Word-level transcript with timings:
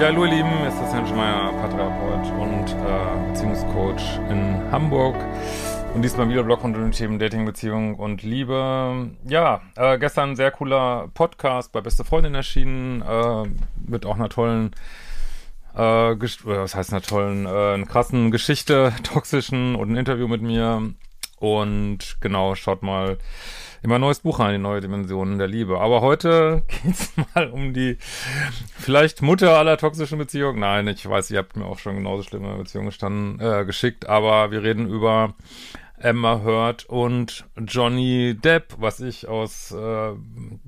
Ja, 0.00 0.06
hallo 0.06 0.24
ihr 0.24 0.30
Lieben, 0.30 0.50
es 0.66 0.72
ist 0.72 0.94
Herr 0.94 1.06
Schmeier, 1.06 1.52
Paartherapeut 1.52 2.32
und 2.40 2.70
äh, 2.70 3.28
Beziehungscoach 3.28 4.18
in 4.30 4.72
Hamburg. 4.72 5.14
Und 5.94 6.00
diesmal 6.00 6.26
wieder 6.30 6.42
Blog 6.42 6.64
um 6.64 6.72
die 6.72 6.90
Themen 6.96 7.18
Dating, 7.18 7.44
Beziehung 7.44 7.96
und 7.96 8.22
Liebe. 8.22 9.10
Ja, 9.26 9.60
äh, 9.76 9.98
gestern 9.98 10.30
ein 10.30 10.36
sehr 10.36 10.52
cooler 10.52 11.10
Podcast 11.12 11.70
bei 11.72 11.82
Beste 11.82 12.04
Freundin 12.04 12.34
erschienen, 12.34 13.02
äh, 13.02 13.42
mit 13.86 14.06
auch 14.06 14.14
einer 14.14 14.30
tollen, 14.30 14.70
äh, 15.74 15.78
was 15.78 16.74
heißt 16.74 16.94
einer 16.94 17.02
tollen, 17.02 17.44
äh, 17.44 17.74
einer 17.74 17.84
krassen 17.84 18.30
Geschichte, 18.30 18.94
toxischen 19.02 19.76
und 19.76 19.90
ein 19.90 19.96
Interview 19.96 20.28
mit 20.28 20.40
mir. 20.40 20.94
Und 21.40 22.18
genau, 22.20 22.54
schaut 22.54 22.82
mal 22.82 23.16
in 23.82 23.88
mein 23.88 24.02
neues 24.02 24.20
Buch 24.20 24.40
rein, 24.40 24.52
die 24.52 24.58
neue 24.58 24.82
Dimensionen 24.82 25.38
der 25.38 25.48
Liebe. 25.48 25.80
Aber 25.80 26.02
heute 26.02 26.62
geht's 26.84 27.12
mal 27.34 27.48
um 27.48 27.72
die 27.72 27.96
vielleicht 28.78 29.22
Mutter 29.22 29.56
aller 29.56 29.78
toxischen 29.78 30.18
Beziehungen. 30.18 30.60
Nein, 30.60 30.86
ich 30.86 31.08
weiß, 31.08 31.30
ihr 31.30 31.38
habt 31.38 31.56
mir 31.56 31.64
auch 31.64 31.78
schon 31.78 31.96
genauso 31.96 32.22
schlimme 32.22 32.56
Beziehungen 32.56 32.88
gestanden, 32.88 33.40
äh, 33.40 33.64
geschickt, 33.64 34.06
aber 34.06 34.50
wir 34.50 34.62
reden 34.62 34.86
über 34.86 35.34
Emma 35.96 36.42
Hurt 36.42 36.84
und 36.84 37.46
Johnny 37.56 38.36
Depp, 38.38 38.74
was 38.78 39.00
ich 39.00 39.26
aus 39.26 39.72
äh, 39.72 40.12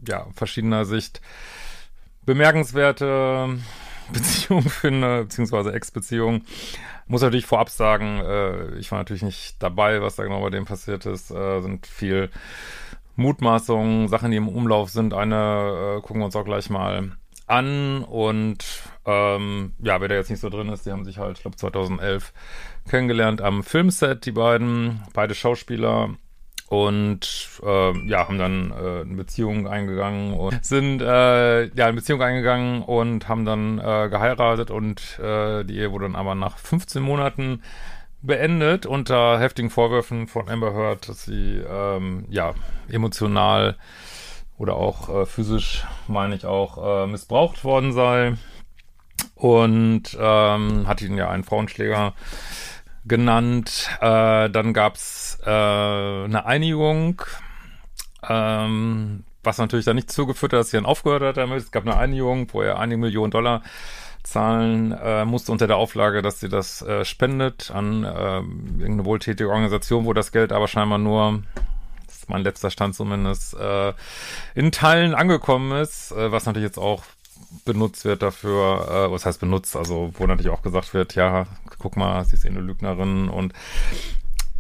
ja, 0.09 0.27
verschiedener 0.35 0.87
Sicht 0.87 1.21
bemerkenswerte 2.25 3.59
Beziehung 4.13 4.63
finde, 4.69 5.23
beziehungsweise 5.23 5.73
Ex-Beziehung. 5.73 6.43
Muss 7.07 7.23
natürlich 7.23 7.47
vorab 7.47 7.69
sagen, 7.69 8.21
äh, 8.21 8.77
ich 8.77 8.91
war 8.91 8.99
natürlich 8.99 9.23
nicht 9.23 9.63
dabei, 9.63 10.03
was 10.03 10.17
da 10.17 10.23
genau 10.23 10.41
bei 10.41 10.51
dem 10.51 10.65
passiert 10.65 11.07
ist. 11.07 11.31
Äh, 11.31 11.61
sind 11.61 11.87
viel 11.87 12.31
Mutmaßungen, 13.17 14.09
Sachen, 14.09 14.31
die 14.31 14.37
im 14.37 14.49
Umlauf 14.49 14.91
sind. 14.91 15.15
Eine 15.15 15.99
äh, 15.99 16.01
gucken 16.01 16.21
wir 16.21 16.27
uns 16.27 16.37
auch 16.37 16.45
gleich 16.45 16.71
mal 16.71 17.13
an. 17.47 18.05
Und 18.05 18.65
ähm, 19.05 19.73
ja, 19.81 20.01
wer 20.01 20.09
da 20.09 20.15
jetzt 20.15 20.31
nicht 20.31 20.41
so 20.41 20.49
drin 20.49 20.69
ist, 20.69 20.87
die 20.87 20.93
haben 20.93 21.05
sich 21.05 21.19
halt, 21.19 21.37
ich 21.37 21.43
glaube, 21.43 21.57
2011 21.57 22.33
kennengelernt 22.89 23.41
am 23.41 23.63
Filmset, 23.63 24.25
die 24.27 24.33
beiden, 24.33 25.03
beide 25.13 25.35
Schauspieler. 25.35 26.11
Und 26.69 27.51
äh, 27.63 28.09
ja, 28.09 28.27
haben 28.29 28.39
dann 28.39 28.71
äh, 28.71 29.03
eine 29.03 29.17
Beziehung 29.17 29.67
eingegangen 29.67 30.33
und 30.33 30.65
sind 30.65 31.03
äh, 31.03 31.65
ja 31.65 31.87
eine 31.87 31.93
Beziehung 31.93 32.23
eingegangen 32.23 32.83
und 32.83 33.29
haben 33.29 33.45
dann 33.45 33.79
äh, 33.79 34.09
geheiratet 34.09 34.71
und 34.71 35.19
äh, 35.19 35.65
die 35.65 35.77
Ehe 35.77 35.93
wurde 35.93 36.07
dann 36.07 36.17
aber 36.17 36.35
nach 36.35 36.57
15 36.57 37.03
Monaten 37.03 37.63
beendet 38.23 38.87
unter 38.87 39.39
heftigen 39.39 39.69
Vorwürfen 39.69 40.29
von 40.29 40.49
Amber 40.49 40.73
Heard, 40.73 41.09
dass 41.09 41.25
sie 41.25 41.59
ähm, 41.59 42.25
ja 42.31 42.55
emotional 42.89 43.77
oder 44.59 44.77
auch 44.77 45.09
äh, 45.09 45.27
physisch, 45.27 45.85
meine 46.07 46.37
ich 46.37 46.47
auch, 46.47 47.05
äh, 47.05 47.07
missbraucht 47.07 47.65
worden 47.65 47.93
sei. 47.93 48.35
Und 49.35 50.17
ähm, 50.19 50.87
hat 50.87 51.03
ihn 51.03 51.17
ja 51.17 51.29
einen 51.29 51.43
Frauenschläger 51.43 52.15
genannt. 53.05 53.89
Äh, 54.01 54.51
dann 54.51 54.73
gab's 54.73 55.39
äh, 55.45 55.49
eine 55.49 56.45
Einigung, 56.47 57.23
ähm, 58.29 59.25
was 59.43 59.59
natürlich 59.59 59.85
dann 59.85 59.97
nicht 59.97 60.11
zugeführt 60.11 60.53
hat, 60.53 60.61
dass 60.61 60.71
sie 60.71 60.77
dann 60.77 60.87
aufgehört 60.87 61.23
hat 61.23 61.37
damit. 61.37 61.59
Es 61.59 61.71
gab 61.71 61.85
eine 61.85 61.97
Einigung, 61.97 62.49
wo 62.53 62.63
er 62.63 62.79
einige 62.79 63.01
Millionen 63.01 63.31
Dollar 63.31 63.63
zahlen 64.23 64.93
äh, 64.93 65.25
musste 65.25 65.51
unter 65.51 65.67
der 65.67 65.77
Auflage, 65.77 66.23
dass 66.23 66.41
sie 66.41 66.49
das 66.49 66.83
äh, 66.83 67.05
spendet 67.05 67.71
an 67.73 68.05
äh, 68.05 68.37
irgendeine 68.37 69.05
wohltätige 69.05 69.49
Organisation, 69.49 70.05
wo 70.05 70.13
das 70.13 70.31
Geld 70.31 70.53
aber 70.53 70.69
scheinbar 70.69 70.99
nur, 70.99 71.43
ist 72.09 72.29
mein 72.29 72.43
letzter 72.43 72.71
Stand 72.71 72.95
zumindest, 72.95 73.55
äh, 73.55 73.93
in 74.55 74.71
Teilen 74.71 75.15
angekommen 75.15 75.73
ist, 75.81 76.13
äh, 76.13 76.31
was 76.31 76.47
natürlich 76.47 76.69
jetzt 76.69 76.79
auch 76.79 77.03
benutzt 77.65 78.05
wird 78.05 78.23
dafür, 78.23 78.89
äh, 78.89 79.11
was 79.11 79.27
heißt 79.27 79.41
benutzt, 79.41 79.77
also 79.77 80.11
wo 80.15 80.27
natürlich 80.27 80.51
auch 80.51 80.63
gesagt 80.63 80.95
wird, 80.95 81.15
ja, 81.15 81.47
guck 81.79 81.97
mal, 81.97 82.25
sie 82.25 82.37
ist 82.37 82.45
eh 82.45 82.49
eine 82.49 82.61
Lügnerin 82.61 83.29
und 83.29 83.53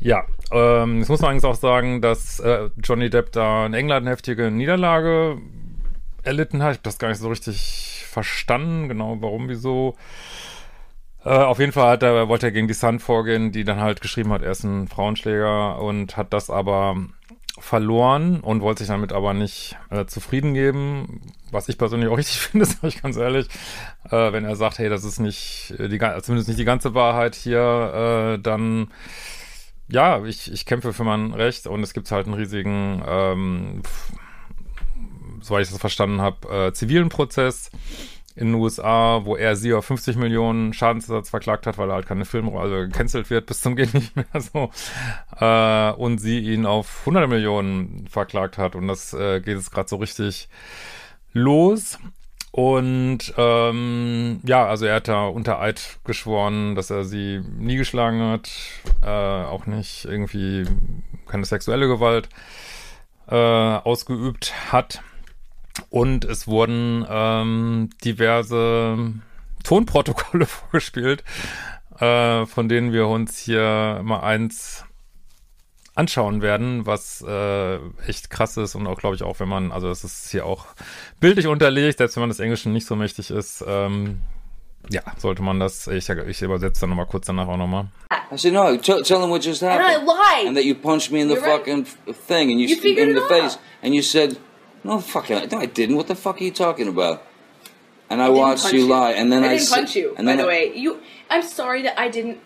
ja, 0.00 0.24
ähm, 0.50 0.98
jetzt 0.98 1.08
muss 1.08 1.20
man 1.20 1.30
eigentlich 1.30 1.44
auch 1.44 1.54
sagen, 1.54 2.02
dass 2.02 2.40
äh, 2.40 2.70
Johnny 2.82 3.08
Depp 3.08 3.30
da 3.32 3.66
in 3.66 3.74
England 3.74 4.02
eine 4.02 4.10
heftige 4.10 4.50
Niederlage 4.50 5.38
erlitten 6.24 6.62
hat. 6.62 6.72
Ich 6.72 6.78
habe 6.78 6.84
das 6.84 6.98
gar 6.98 7.08
nicht 7.08 7.18
so 7.18 7.28
richtig 7.28 8.04
verstanden, 8.08 8.88
genau 8.88 9.18
warum, 9.20 9.48
wieso. 9.48 9.96
Äh, 11.24 11.30
auf 11.30 11.60
jeden 11.60 11.72
Fall 11.72 11.92
hat 11.92 12.02
er, 12.02 12.28
wollte 12.28 12.46
er 12.46 12.52
gegen 12.52 12.66
die 12.66 12.74
Sun 12.74 12.98
vorgehen, 12.98 13.52
die 13.52 13.62
dann 13.62 13.80
halt 13.80 14.00
geschrieben 14.00 14.32
hat, 14.32 14.42
er 14.42 14.50
ist 14.50 14.64
ein 14.64 14.88
Frauenschläger 14.88 15.80
und 15.80 16.16
hat 16.16 16.32
das 16.32 16.50
aber 16.50 16.96
verloren 17.58 18.40
und 18.40 18.62
wollte 18.62 18.78
sich 18.78 18.88
damit 18.88 19.12
aber 19.12 19.34
nicht 19.34 19.76
äh, 19.90 20.06
zufrieden 20.06 20.54
geben, 20.54 21.20
was 21.50 21.68
ich 21.68 21.78
persönlich 21.78 22.08
auch 22.08 22.16
richtig 22.18 22.38
finde, 22.38 22.64
sage 22.66 22.88
ich 22.88 23.02
ganz 23.02 23.16
ehrlich, 23.16 23.48
äh, 24.10 24.32
wenn 24.32 24.44
er 24.44 24.56
sagt, 24.56 24.78
hey, 24.78 24.88
das 24.88 25.04
ist 25.04 25.18
nicht 25.18 25.74
äh, 25.78 25.88
die 25.88 25.98
zumindest 26.22 26.48
nicht 26.48 26.60
die 26.60 26.64
ganze 26.64 26.94
Wahrheit 26.94 27.34
hier, 27.34 28.36
äh, 28.36 28.42
dann 28.42 28.88
ja, 29.88 30.24
ich, 30.24 30.50
ich 30.50 30.64
kämpfe 30.64 30.92
für 30.92 31.04
mein 31.04 31.34
Recht 31.34 31.66
und 31.66 31.82
es 31.82 31.92
gibt 31.92 32.10
halt 32.10 32.26
einen 32.26 32.34
riesigen, 32.34 33.02
ähm, 33.06 33.82
soweit 35.40 35.64
ich 35.64 35.70
das 35.70 35.78
verstanden 35.78 36.22
habe, 36.22 36.68
äh, 36.68 36.72
zivilen 36.72 37.10
Prozess 37.10 37.70
in 38.34 38.48
den 38.48 38.54
USA, 38.54 39.20
wo 39.24 39.36
er 39.36 39.56
sie 39.56 39.74
auf 39.74 39.84
50 39.84 40.16
Millionen 40.16 40.72
Schadensersatz 40.72 41.30
verklagt 41.30 41.66
hat, 41.66 41.78
weil 41.78 41.90
er 41.90 41.96
halt 41.96 42.06
keine 42.06 42.24
Filmrolle, 42.24 42.76
also 42.76 42.88
gecancelt 42.88 43.30
wird 43.30 43.46
bis 43.46 43.60
zum 43.60 43.76
Gehen 43.76 43.90
nicht 43.92 44.16
mehr 44.16 44.40
so. 44.40 44.70
Äh, 45.38 45.92
und 46.00 46.18
sie 46.18 46.38
ihn 46.40 46.66
auf 46.66 47.00
100 47.00 47.28
Millionen 47.28 48.06
verklagt 48.08 48.58
hat. 48.58 48.74
Und 48.74 48.88
das 48.88 49.12
äh, 49.12 49.40
geht 49.40 49.56
jetzt 49.56 49.70
gerade 49.70 49.88
so 49.88 49.96
richtig 49.96 50.48
los. 51.32 51.98
Und 52.52 53.32
ähm, 53.38 54.40
ja, 54.44 54.66
also 54.66 54.84
er 54.84 54.96
hat 54.96 55.08
da 55.08 55.24
unter 55.24 55.58
Eid 55.60 55.98
geschworen, 56.04 56.74
dass 56.74 56.90
er 56.90 57.04
sie 57.04 57.42
nie 57.58 57.76
geschlagen 57.76 58.20
hat, 58.20 58.50
äh, 59.02 59.06
auch 59.06 59.64
nicht 59.64 60.04
irgendwie 60.04 60.66
keine 61.26 61.46
sexuelle 61.46 61.88
Gewalt 61.88 62.28
äh, 63.28 63.34
ausgeübt 63.34 64.52
hat. 64.70 65.02
Und 65.90 66.24
es 66.24 66.46
wurden 66.46 67.06
ähm, 67.08 67.90
diverse 68.04 68.98
Tonprotokolle 69.64 70.46
vorgespielt, 70.46 71.24
äh, 71.98 72.46
von 72.46 72.68
denen 72.68 72.92
wir 72.92 73.06
uns 73.08 73.38
hier 73.38 74.00
mal 74.02 74.20
eins 74.20 74.84
anschauen 75.94 76.40
werden, 76.40 76.86
was 76.86 77.22
äh, 77.26 77.76
echt 78.06 78.30
krass 78.30 78.56
ist 78.56 78.74
und 78.74 78.86
auch, 78.86 78.98
glaube 78.98 79.14
ich, 79.14 79.22
auch 79.22 79.40
wenn 79.40 79.48
man, 79.48 79.72
also 79.72 79.90
es 79.90 80.04
ist 80.04 80.30
hier 80.30 80.46
auch 80.46 80.66
bildlich 81.20 81.46
unterlegt, 81.46 81.98
selbst 81.98 82.16
wenn 82.16 82.22
man 82.22 82.30
das 82.30 82.40
Englische 82.40 82.70
nicht 82.70 82.86
so 82.86 82.96
mächtig 82.96 83.30
ist, 83.30 83.62
ähm, 83.66 84.20
ja, 84.90 85.02
sollte 85.18 85.42
man 85.42 85.60
das, 85.60 85.86
ich, 85.88 86.08
ich 86.08 86.42
übersetze 86.42 86.80
dann 86.80 86.90
nochmal 86.90 87.06
kurz 87.06 87.26
danach 87.26 87.46
auch 87.46 87.58
nochmal. 87.58 87.86
I 88.32 88.38
said, 88.38 88.54
no, 88.54 88.74
tell, 88.78 89.02
tell 89.02 89.20
them 89.20 89.28
what 89.30 89.44
just 89.44 89.60
happened. 89.62 89.84
And 89.84 90.02
I 90.02 90.06
lied. 90.06 90.46
And 90.48 90.56
that 90.56 90.64
you 90.64 90.74
punched 90.74 91.12
me 91.12 91.20
in 91.20 91.28
the 91.28 91.34
You're 91.34 91.42
right. 91.46 91.58
fucking 91.58 91.86
f- 92.06 92.16
thing 92.26 92.50
and 92.50 92.58
you, 92.58 92.68
You 92.68 92.96
in 92.96 93.14
the 93.14 93.20
out. 93.22 93.28
face. 93.28 93.58
And 93.82 93.94
you 93.94 94.00
said, 94.02 94.38
no, 94.84 94.98
fucking, 95.00 95.48
no, 95.50 95.58
I 95.58 95.66
didn't. 95.66 95.96
What 95.96 96.08
the 96.08 96.14
fuck 96.14 96.40
are 96.40 96.44
you 96.44 96.50
talking 96.50 96.88
about? 96.88 97.24
And 98.10 98.20
I, 98.20 98.26
I 98.26 98.28
watched 98.30 98.62
punch 98.64 98.74
you 98.74 98.86
lie. 98.88 99.12
And 99.12 99.32
then 99.32 99.42
I 99.42 99.46
I, 99.46 99.48
didn't 99.50 99.62
s- 99.62 99.70
punch 99.74 99.96
you. 99.96 100.14
And 100.18 100.26
by 100.26 100.36
the 100.36 100.42
I- 100.42 100.46
way, 100.46 100.76
you. 100.76 101.00
I'm 101.30 101.42
sorry 101.42 101.82
that 101.82 101.98
I 101.98 102.08
didn't 102.08 102.38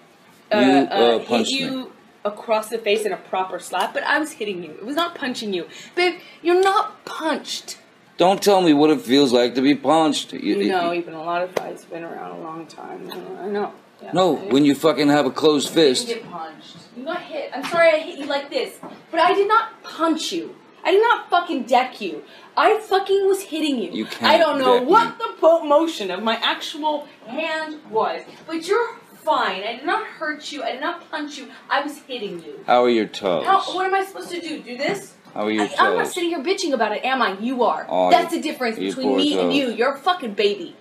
uh, 0.53 0.59
You, 0.59 0.73
uh, 0.73 0.79
uh, 0.85 1.19
hit 1.21 1.49
you 1.51 1.71
me. 1.71 1.87
across 2.25 2.69
the 2.69 2.79
face 2.79 3.05
in 3.05 3.13
a 3.13 3.17
proper 3.17 3.59
slap, 3.59 3.93
but 3.93 4.05
I 4.05 4.19
was 4.21 4.33
hitting 4.33 4.63
you. 4.63 4.71
It 4.71 4.85
was 4.87 4.95
not 4.97 5.15
punching 5.17 5.53
you, 5.53 5.67
babe. 5.97 6.21
You're 6.43 6.63
not 6.63 7.05
punched. 7.05 7.79
Don't 8.17 8.41
tell 8.43 8.63
me 8.63 8.73
what 8.73 8.91
it 8.91 9.01
feels 9.03 9.33
like 9.33 9.55
to 9.57 9.61
be 9.61 9.75
punched. 9.75 10.33
You, 10.33 10.57
You 10.61 10.69
know, 10.71 10.93
you've 10.93 11.09
a 11.09 11.19
lot 11.19 11.43
of 11.43 11.51
fights. 11.53 11.85
Been 11.85 12.05
around 12.05 12.31
a 12.39 12.41
long 12.41 12.67
time. 12.67 13.11
I 13.41 13.47
know. 13.49 13.73
Yeah. 14.03 14.13
No, 14.13 14.35
when 14.37 14.65
you 14.65 14.75
fucking 14.75 15.09
have 15.09 15.27
a 15.27 15.31
closed 15.31 15.71
You 15.71 15.75
didn't 15.77 15.95
fist. 15.97 16.09
get 16.09 16.31
punched. 16.31 16.77
You 16.97 17.05
got 17.05 17.23
hit. 17.23 17.51
I'm 17.55 17.65
sorry 17.65 17.91
I 17.93 17.99
hit 17.99 18.19
you 18.19 18.27
like 18.27 18.51
this, 18.51 18.75
but 19.11 19.21
I 19.21 19.35
did 19.35 19.49
not 19.49 19.83
punch 19.83 20.33
you. 20.33 20.55
I 20.87 20.93
did 20.93 21.03
not 21.03 21.29
fucking 21.29 21.65
deck 21.65 22.01
you. 22.01 22.23
I 22.57 22.79
fucking 22.79 23.27
was 23.27 23.43
hitting 23.43 23.83
you. 23.83 23.91
You 23.91 24.07
can't 24.07 24.33
I 24.33 24.39
don't 24.39 24.61
know 24.61 24.81
what 24.83 25.19
the 25.19 25.35
po- 25.41 25.65
motion 25.65 26.13
of 26.13 26.23
my 26.23 26.37
actual 26.37 27.09
hand 27.27 27.81
was, 27.91 28.23
but 28.47 28.67
you're 28.69 28.97
fine. 29.25 29.65
I 29.65 29.77
did 29.77 29.85
not 29.85 30.07
hurt 30.07 30.53
you. 30.53 30.63
I 30.63 30.73
did 30.73 30.81
not 30.81 31.11
punch 31.11 31.39
you. 31.39 31.49
I 31.69 31.83
was 31.83 31.99
hitting 31.99 32.41
you. 32.45 32.61
How 32.67 32.85
are 32.85 32.89
your 32.89 33.07
toes? 33.07 33.45
How, 33.45 33.61
what 33.75 33.85
am 33.85 33.95
I 33.95 34.05
supposed 34.05 34.31
to 34.31 34.41
do? 34.41 34.63
Do 34.63 34.77
this? 34.77 35.15
How 35.35 35.47
are 35.47 35.51
your 35.51 35.65
I, 35.65 35.75
I'm 35.81 35.97
not 35.97 36.07
sitting 36.07 36.31
here 36.31 36.39
bitching 36.43 36.73
about 36.73 36.93
it, 36.93 37.05
am 37.05 37.21
I? 37.21 37.37
You 37.39 37.65
are. 37.65 37.85
Oh, 37.89 38.11
That's 38.11 38.33
the 38.33 38.41
difference 38.41 38.79
between 38.79 39.17
me 39.17 39.39
and 39.41 39.53
you. 39.53 39.71
You're 39.73 39.95
a 39.95 39.99
fucking 39.99 40.35
baby. 40.35 40.77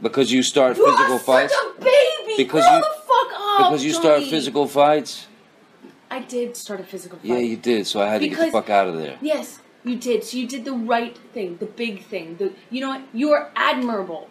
Because 0.00 0.32
you 0.32 0.42
start 0.44 0.76
You 0.76 0.86
physical 0.86 1.18
fights? 1.18 1.52
such 1.52 1.76
a 1.76 1.80
baby. 1.80 2.34
Because 2.36 2.64
Grow 2.64 2.76
you- 2.76 2.80
the 2.82 2.94
fuck 3.04 3.32
up. 3.34 3.58
Because 3.58 3.84
you 3.84 3.92
start 3.92 4.22
physical 4.22 4.66
fights? 4.68 5.26
I 6.10 6.20
did 6.20 6.56
start 6.56 6.80
a 6.80 6.84
physical 6.84 7.18
fight. 7.18 7.28
Yeah, 7.28 7.38
you 7.38 7.56
did, 7.56 7.86
so 7.86 8.00
I 8.00 8.06
had 8.08 8.20
to 8.20 8.28
get 8.28 8.36
the 8.38 8.44
Because- 8.46 8.52
fuck 8.52 8.70
out 8.70 8.88
of 8.88 8.96
there. 8.98 9.16
Yes, 9.22 9.60
you 9.84 9.96
did. 9.96 10.24
So 10.24 10.36
you 10.38 10.46
did 10.48 10.64
the 10.64 10.72
right 10.74 11.16
thing, 11.32 11.56
the 11.58 11.66
big 11.66 12.04
thing. 12.04 12.36
The 12.38 12.52
you 12.70 12.80
know 12.80 12.88
what? 12.90 13.02
You 13.12 13.30
are 13.32 13.50
admirable. 13.54 14.28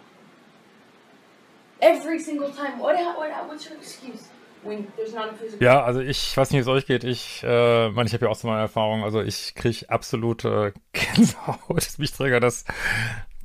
Every 1.81 2.19
single 2.19 2.51
time. 2.51 2.79
What? 2.79 2.95
What? 3.17 3.31
What's 3.47 3.65
your 3.69 3.77
excuse 3.77 4.27
when 4.63 4.91
there's 4.97 5.13
not 5.13 5.29
a 5.29 5.33
physical? 5.33 5.63
Ja, 5.65 5.83
also 5.83 6.01
ich 6.01 6.35
weiß 6.35 6.51
nicht, 6.51 6.57
wie 6.59 6.61
es 6.61 6.67
euch 6.67 6.85
geht. 6.85 7.05
Ich 7.05 7.41
äh, 7.43 7.89
meine, 7.91 8.07
ich 8.07 8.13
habe 8.13 8.25
ja 8.25 8.31
auch 8.31 8.35
so 8.35 8.47
meine 8.49 8.59
Erfahrung. 8.61 9.03
Also 9.05 9.21
ich 9.21 9.55
kriege 9.55 9.85
absolute 9.89 10.73
Gänsehaut. 10.93 11.97
Mich 11.97 12.11
triggert 12.11 12.43
das 12.43 12.65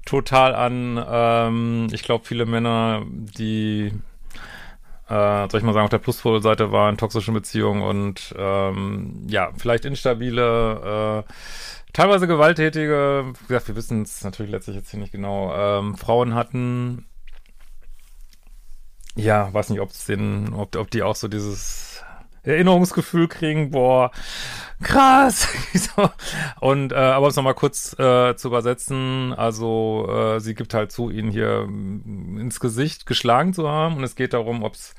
total 0.04 0.54
an. 0.56 1.02
Ähm, 1.08 1.86
ich 1.92 2.02
glaube, 2.02 2.24
viele 2.24 2.44
Männer, 2.44 3.04
die, 3.08 3.92
äh, 5.08 5.48
soll 5.48 5.58
ich 5.58 5.64
mal 5.64 5.72
sagen, 5.72 5.84
auf 5.84 5.90
der 5.90 5.98
Pluspol-Seite 5.98 6.72
waren, 6.72 6.96
toxischen 6.96 7.34
Beziehungen 7.34 7.82
und 7.82 8.34
ähm, 8.38 9.26
ja, 9.28 9.50
vielleicht 9.56 9.84
instabile, 9.84 11.24
äh, 11.26 11.32
teilweise 11.92 12.26
gewalttätige, 12.26 13.32
wie 13.40 13.46
gesagt, 13.46 13.68
wir 13.68 13.76
wissen 13.76 14.02
es 14.02 14.24
natürlich 14.24 14.52
letztlich 14.52 14.76
jetzt 14.76 14.90
hier 14.90 15.00
nicht 15.00 15.12
genau, 15.12 15.54
ähm, 15.54 15.96
Frauen 15.96 16.34
hatten, 16.34 17.06
ja, 19.16 19.52
weiß 19.52 19.70
nicht, 19.70 19.80
ob 19.80 19.90
es 19.90 20.06
den, 20.06 20.54
ob, 20.54 20.74
ob 20.76 20.90
die 20.90 21.02
auch 21.02 21.16
so 21.16 21.28
dieses 21.28 21.83
Erinnerungsgefühl 22.44 23.28
kriegen, 23.28 23.70
boah, 23.70 24.10
krass. 24.82 25.48
Und 26.60 26.92
äh, 26.92 26.96
aber 26.96 27.24
um 27.24 27.30
es 27.30 27.36
nochmal 27.36 27.54
kurz 27.54 27.98
äh, 27.98 28.36
zu 28.36 28.48
übersetzen, 28.48 29.32
also 29.32 30.08
äh, 30.10 30.40
sie 30.40 30.54
gibt 30.54 30.74
halt 30.74 30.92
zu, 30.92 31.10
ihn 31.10 31.30
hier 31.30 31.66
mm, 31.66 32.38
ins 32.38 32.60
Gesicht 32.60 33.06
geschlagen 33.06 33.54
zu 33.54 33.68
haben. 33.68 33.96
Und 33.96 34.04
es 34.04 34.14
geht 34.14 34.32
darum, 34.32 34.62
ob 34.62 34.74
es 34.74 34.94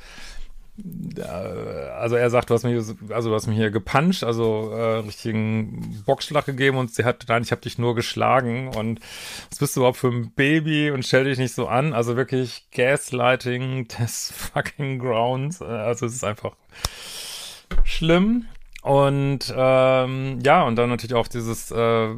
also 1.97 2.17
er 2.17 2.29
sagt, 2.29 2.49
du 2.49 2.53
hast 2.53 2.65
hier, 2.65 2.83
also 3.09 3.29
du 3.29 3.35
hast 3.35 3.47
mir 3.47 3.53
hier 3.53 3.71
gepuncht, 3.71 4.25
also 4.25 4.71
äh, 4.71 4.99
richtigen 4.99 6.03
Boxschlag 6.05 6.45
gegeben. 6.45 6.77
Und 6.77 6.93
sie 6.93 7.05
hat, 7.05 7.25
nein, 7.29 7.43
ich 7.43 7.51
habe 7.51 7.61
dich 7.61 7.77
nur 7.77 7.95
geschlagen. 7.95 8.67
Und 8.75 8.99
was 9.49 9.59
bist 9.59 9.75
du 9.75 9.81
überhaupt 9.81 9.97
für 9.97 10.09
ein 10.09 10.31
Baby? 10.31 10.91
Und 10.91 11.05
stell 11.05 11.23
dich 11.23 11.37
nicht 11.37 11.55
so 11.55 11.67
an, 11.67 11.93
also 11.93 12.17
wirklich 12.17 12.67
Gaslighting 12.71 13.87
des 13.87 14.33
fucking 14.53 14.99
Grounds, 14.99 15.61
äh, 15.61 15.65
also 15.65 16.07
es 16.07 16.15
ist 16.15 16.25
einfach 16.25 16.55
schlimm. 17.83 18.45
Und 18.85 19.51
ähm, 19.57 20.39
ja, 20.45 20.61
und 20.61 20.75
dann 20.75 20.89
natürlich 20.89 21.15
auch 21.15 21.27
dieses, 21.27 21.71
äh, 21.71 22.09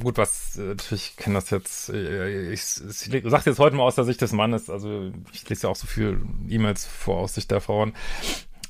gut, 0.00 0.18
was, 0.18 0.56
äh, 0.56 0.62
natürlich, 0.62 1.10
ich 1.10 1.16
kenne 1.16 1.34
das 1.34 1.50
jetzt, 1.50 1.88
äh, 1.88 2.52
ich, 2.52 2.62
ich 2.62 3.22
sage 3.24 3.50
jetzt 3.50 3.58
heute 3.58 3.74
mal 3.74 3.82
aus 3.82 3.96
der 3.96 4.04
Sicht 4.04 4.20
des 4.22 4.30
Mannes, 4.30 4.70
also 4.70 5.10
ich 5.32 5.48
lese 5.48 5.64
ja 5.64 5.70
auch 5.70 5.74
so 5.74 5.88
viel 5.88 6.20
E-Mails 6.48 6.86
vor 6.86 7.16
aus 7.18 7.34
Sicht 7.34 7.50
der 7.50 7.60
Frauen, 7.60 7.92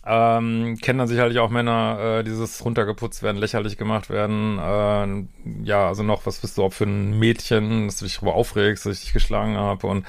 ähm, 0.07 0.79
kennen 0.81 0.99
dann 0.99 1.09
sicherlich 1.09 1.39
auch 1.39 1.51
Männer, 1.51 2.21
äh, 2.21 2.25
dieses 2.25 2.65
runtergeputzt 2.65 3.23
werden, 3.23 3.37
lächerlich 3.37 3.77
gemacht 3.77 4.09
werden, 4.09 4.59
äh, 4.59 5.63
ja, 5.63 5.89
also 5.89 6.03
noch, 6.03 6.25
was 6.25 6.39
bist 6.39 6.57
du 6.57 6.65
auch 6.65 6.73
für 6.73 6.85
ein 6.85 7.19
Mädchen, 7.19 7.89
dass 7.89 7.99
du 7.99 8.07
dich 8.07 8.15
darüber 8.15 8.35
aufregst, 8.35 8.87
dass 8.87 8.97
ich 8.97 9.05
dich 9.05 9.13
geschlagen 9.13 9.59
habe 9.59 9.87
und 9.89 10.07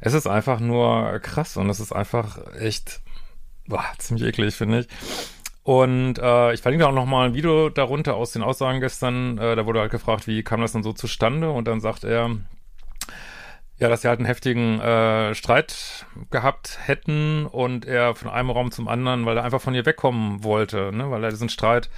es 0.00 0.14
ist 0.14 0.26
einfach 0.26 0.60
nur 0.60 1.18
krass 1.18 1.58
und 1.58 1.68
es 1.68 1.78
ist 1.78 1.92
einfach 1.92 2.38
echt, 2.58 3.02
boah, 3.66 3.84
ziemlich 3.98 4.26
eklig, 4.26 4.54
finde 4.54 4.80
ich. 4.80 4.88
Und 5.62 6.18
äh, 6.18 6.54
ich 6.54 6.62
verlinke 6.62 6.88
auch 6.88 6.92
noch 6.92 7.06
mal 7.06 7.28
ein 7.28 7.34
Video 7.34 7.68
darunter 7.68 8.16
aus 8.16 8.32
den 8.32 8.42
Aussagen 8.42 8.80
gestern. 8.80 9.38
Äh, 9.38 9.56
da 9.56 9.66
wurde 9.66 9.80
halt 9.80 9.90
gefragt, 9.90 10.26
wie 10.26 10.42
kam 10.42 10.60
das 10.60 10.72
denn 10.72 10.82
so 10.82 10.92
zustande? 10.92 11.50
Und 11.50 11.68
dann 11.68 11.80
sagt 11.80 12.04
er, 12.04 12.30
ja, 13.80 13.88
dass 13.88 14.02
sie 14.02 14.08
halt 14.08 14.18
einen 14.18 14.26
heftigen 14.26 14.78
äh, 14.78 15.34
Streit 15.34 16.04
gehabt 16.30 16.78
hätten 16.84 17.46
und 17.46 17.86
er 17.86 18.14
von 18.14 18.30
einem 18.30 18.50
Raum 18.50 18.70
zum 18.70 18.88
anderen, 18.88 19.24
weil 19.24 19.38
er 19.38 19.44
einfach 19.44 19.60
von 19.60 19.74
ihr 19.74 19.86
wegkommen 19.86 20.44
wollte, 20.44 20.92
ne? 20.94 21.10
weil 21.10 21.24
er 21.24 21.30
diesen 21.30 21.48
Streit 21.48 21.88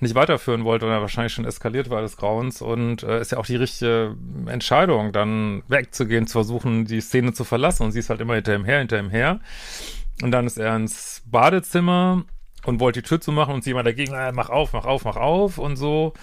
nicht 0.00 0.14
weiterführen 0.14 0.64
wollte 0.64 0.86
und 0.86 0.92
er 0.92 1.02
wahrscheinlich 1.02 1.34
schon 1.34 1.44
eskaliert 1.44 1.90
war 1.90 2.00
des 2.00 2.16
Grauens 2.16 2.62
und 2.62 3.02
äh, 3.02 3.20
ist 3.20 3.32
ja 3.32 3.38
auch 3.38 3.44
die 3.44 3.56
richtige 3.56 4.16
Entscheidung, 4.46 5.12
dann 5.12 5.62
wegzugehen, 5.68 6.26
zu 6.26 6.32
versuchen, 6.32 6.86
die 6.86 7.02
Szene 7.02 7.34
zu 7.34 7.44
verlassen 7.44 7.82
und 7.82 7.92
sie 7.92 7.98
ist 7.98 8.08
halt 8.08 8.22
immer 8.22 8.34
hinter 8.34 8.54
ihm 8.54 8.64
her, 8.64 8.78
hinter 8.78 8.98
ihm 8.98 9.10
her. 9.10 9.40
Und 10.22 10.30
dann 10.30 10.46
ist 10.46 10.56
er 10.56 10.74
ins 10.74 11.22
Badezimmer 11.26 12.24
und 12.64 12.80
wollte 12.80 13.02
die 13.02 13.08
Tür 13.08 13.20
zumachen 13.20 13.54
und 13.54 13.64
sie 13.64 13.70
immer 13.70 13.82
dagegen, 13.82 14.14
äh, 14.14 14.32
mach 14.32 14.50
auf, 14.50 14.72
mach 14.72 14.84
auf, 14.84 15.04
mach 15.04 15.16
auf 15.16 15.58
und 15.58 15.76
so. 15.76 16.14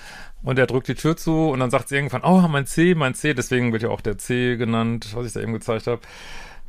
Und 0.43 0.59
er 0.59 0.67
drückt 0.67 0.89
die 0.89 0.95
Tür 0.95 1.15
zu 1.15 1.49
und 1.49 1.59
dann 1.59 1.69
sagt 1.69 1.87
sie 1.87 1.95
irgendwann, 1.95 2.23
oh, 2.23 2.47
mein 2.49 2.65
C, 2.65 2.95
mein 2.95 3.13
C, 3.13 3.33
deswegen 3.33 3.71
wird 3.71 3.83
ja 3.83 3.89
auch 3.89 4.01
der 4.01 4.17
C 4.17 4.57
genannt, 4.57 5.11
was 5.13 5.25
ich 5.25 5.33
da 5.33 5.39
eben 5.39 5.53
gezeigt 5.53 5.87
habe. 5.87 6.01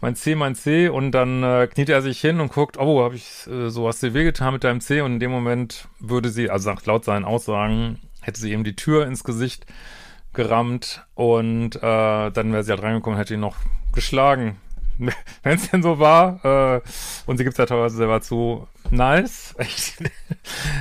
Mein 0.01 0.15
C, 0.15 0.35
mein 0.35 0.55
C 0.55 0.89
und 0.89 1.13
dann 1.13 1.43
äh, 1.43 1.67
kniet 1.67 1.89
er 1.89 2.03
sich 2.03 2.21
hin 2.21 2.41
und 2.41 2.53
guckt, 2.53 2.79
oh, 2.79 3.03
habe 3.03 3.17
ich, 3.17 3.47
äh, 3.49 3.71
so 3.71 3.89
hast 3.89 4.03
du 4.03 4.15
wehgetan 4.15 4.53
mit 4.53 4.63
deinem 4.63 4.81
C 4.81 5.01
und 5.01 5.15
in 5.15 5.21
dem 5.21 5.31
Moment 5.31 5.89
würde 5.99 6.29
sie, 6.29 6.51
also 6.51 6.65
sagt 6.65 6.87
laut 6.87 7.05
seinen 7.05 7.25
Aussagen, 7.25 8.01
hätte 8.21 8.41
sie 8.41 8.53
ihm 8.53 8.65
die 8.65 8.77
Tür 8.77 9.07
ins 9.07 9.25
Gesicht 9.25 9.67
gerammt 10.35 11.05
und 11.15 11.77
äh, 11.77 11.81
dann 12.31 12.53
wäre 12.53 12.63
sie 12.63 12.71
halt 12.71 12.83
reingekommen 12.83 13.17
und 13.17 13.21
hätte 13.21 13.35
ihn 13.35 13.41
noch 13.41 13.57
geschlagen. 13.93 14.57
Wenn 15.43 15.56
es 15.56 15.70
denn 15.70 15.82
so 15.82 15.99
war, 15.99 16.44
äh, 16.44 16.81
und 17.26 17.38
sie 17.38 17.44
gibt 17.44 17.55
es 17.55 17.58
ja 17.58 17.67
teilweise 17.67 17.96
selber 17.96 18.20
zu, 18.20 18.67
nice, 18.91 19.55
echt 19.58 20.02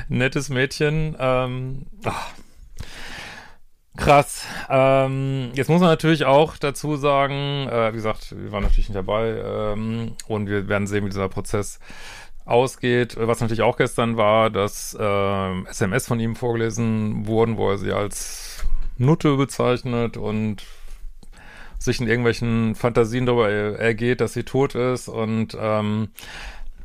nettes 0.09 0.49
Mädchen, 0.49 1.15
ähm, 1.19 1.85
ach, 2.03 2.31
krass. 3.97 4.45
Ähm, 4.69 5.51
jetzt 5.53 5.69
muss 5.69 5.81
man 5.81 5.89
natürlich 5.89 6.25
auch 6.25 6.57
dazu 6.57 6.95
sagen, 6.95 7.67
äh, 7.67 7.91
wie 7.91 7.97
gesagt, 7.97 8.35
wir 8.37 8.51
waren 8.51 8.63
natürlich 8.63 8.89
nicht 8.89 8.97
dabei 8.97 9.41
ähm, 9.43 10.15
und 10.27 10.47
wir 10.47 10.67
werden 10.67 10.87
sehen, 10.87 11.05
wie 11.05 11.09
dieser 11.09 11.29
Prozess 11.29 11.79
ausgeht. 12.45 13.15
Was 13.17 13.39
natürlich 13.39 13.61
auch 13.61 13.77
gestern 13.77 14.17
war, 14.17 14.49
dass 14.49 14.95
äh, 14.99 15.61
SMS 15.69 16.07
von 16.07 16.19
ihm 16.19 16.35
vorgelesen 16.35 17.25
wurden, 17.27 17.57
wo 17.57 17.71
er 17.71 17.77
sie 17.77 17.93
als 17.93 18.65
Nutte 18.97 19.35
bezeichnet 19.37 20.17
und 20.17 20.63
sich 21.83 21.99
in 21.99 22.07
irgendwelchen 22.07 22.75
Fantasien 22.75 23.25
darüber 23.25 23.49
ergeht, 23.49 24.21
dass 24.21 24.33
sie 24.33 24.43
tot 24.43 24.75
ist. 24.75 25.07
Und 25.07 25.57
ähm, 25.59 26.09